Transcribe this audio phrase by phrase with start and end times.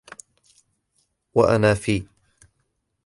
[1.35, 2.07] وَأَنَا فِي